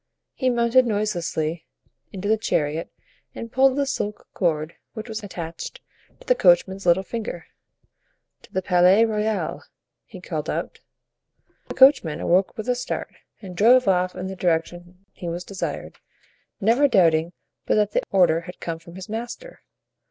[0.33, 1.67] He mounted noiselessly
[2.11, 2.91] into the chariot
[3.35, 5.79] and pulled the silk cord which was attached
[6.19, 7.45] to the coachman's little finger.
[8.41, 9.61] "To the Palais Royal,"
[10.05, 10.79] he called out.
[11.67, 15.99] The coachman awoke with a start and drove off in the direction he was desired,
[16.59, 17.33] never doubting
[17.67, 19.61] but that the order had come from his master.